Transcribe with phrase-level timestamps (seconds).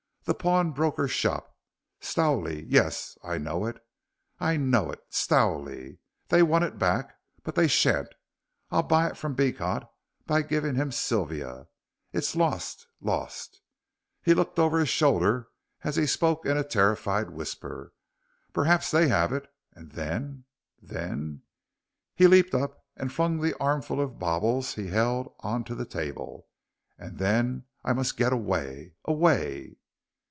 [0.25, 1.57] The pawnbroker's shop.
[1.99, 3.83] Stowley yes I know it.
[4.39, 5.01] I know it.
[5.09, 5.97] Stowley.
[6.27, 8.13] They want it back; but they sha'n't.
[8.69, 9.89] I'll buy it from Beecot
[10.27, 11.67] by giving him Sylvia.
[12.13, 13.61] It's lost lost."
[14.21, 15.49] He looked over his shoulder
[15.83, 17.91] as he spoke in a terrified whisper.
[18.53, 20.45] "Perhaps they have it, and then
[20.79, 21.41] then,"
[22.15, 25.91] he leaped up and flung the armful of baubles he held on to the deal
[25.91, 26.47] table,
[26.97, 29.77] "and then I must get away away."